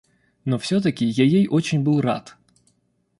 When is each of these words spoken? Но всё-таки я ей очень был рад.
Но 0.45 0.57
всё-таки 0.57 1.05
я 1.05 1.25
ей 1.25 1.47
очень 1.47 1.83
был 1.83 2.01
рад. 2.01 2.35